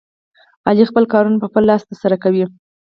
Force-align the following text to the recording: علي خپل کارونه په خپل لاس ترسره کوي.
علي 0.67 0.83
خپل 0.89 1.03
کارونه 1.13 1.37
په 1.39 1.47
خپل 1.49 1.63
لاس 1.69 1.81
ترسره 1.89 2.17
کوي. 2.23 2.45